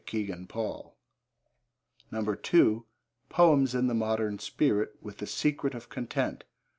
[0.07, 0.97] (Kegan Paul.)
[2.11, 2.85] (2)
[3.29, 6.43] Poems in the Modern Spirit, with The Secret of Content.